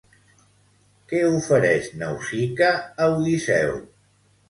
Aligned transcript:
Què 1.11 1.21
ofereix 1.33 1.91
Nausica 2.01 2.73
a 2.83 3.15
Odisseu? 3.21 3.81